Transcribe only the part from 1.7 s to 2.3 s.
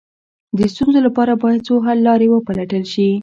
حل لارې